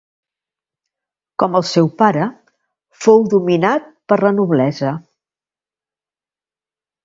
[1.43, 2.25] Com el seu pare,
[3.03, 4.99] fou dominat per la noblesa.